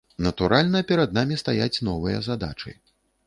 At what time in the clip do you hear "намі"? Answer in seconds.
1.17-1.37